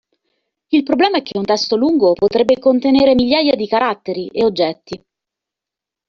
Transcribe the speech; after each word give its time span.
Il 0.69 0.81
problema 0.81 1.17
è 1.17 1.21
che 1.21 1.37
un 1.37 1.45
testo 1.45 1.75
lungo 1.75 2.13
potrebbe 2.13 2.57
contenere 2.57 3.13
migliaia 3.13 3.53
di 3.55 3.67
caratteri, 3.67 4.25
e 4.29 4.43
oggetti. 4.43 5.03